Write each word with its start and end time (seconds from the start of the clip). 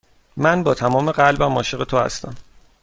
من 0.37 0.63
تمام 0.63 1.11
قلبم 1.11 1.55
عاشق 1.57 1.83
تو 1.83 1.97
هستم. 1.97 2.33